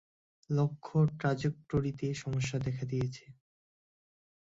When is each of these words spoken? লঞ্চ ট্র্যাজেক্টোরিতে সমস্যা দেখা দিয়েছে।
লঞ্চ 0.49 0.85
ট্র্যাজেক্টোরিতে 1.19 2.07
সমস্যা 2.13 2.57
দেখা 2.59 2.83
দিয়েছে। 2.85 3.25